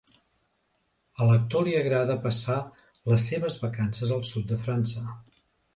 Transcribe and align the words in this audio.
A 1.19 1.27
l'actor 1.27 1.63
li 1.67 1.75
agrada 1.81 2.17
passar 2.25 2.57
les 3.13 3.29
seves 3.33 3.63
vacances 3.67 4.19
al 4.19 4.29
Sud 4.33 4.53
de 4.55 4.63
França. 4.65 5.09